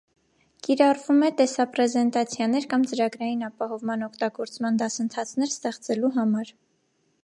Կիրառվում 0.67 1.19
է 1.27 1.29
տեսապրեզենտացիաներ 1.41 2.67
կամ 2.73 2.87
ծրագրային 2.93 3.45
ապահովման 3.51 4.09
օգտագործման 4.09 4.85
դասընթացներ 4.85 5.57
ստեղծելու 5.59 6.17
համար։ 6.21 6.57